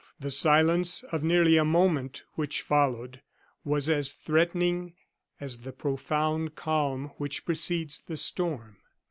The 0.19 0.31
silence 0.31 1.03
of 1.11 1.21
nearly 1.21 1.57
a 1.57 1.63
moment 1.63 2.23
which 2.33 2.63
followed 2.63 3.21
was 3.63 3.87
as 3.87 4.13
threatening 4.13 4.95
as 5.39 5.59
the 5.59 5.71
profound 5.71 6.55
calm 6.55 7.11
which 7.17 7.45
precedes 7.45 7.99
the 7.99 8.17
storm. 8.17 8.77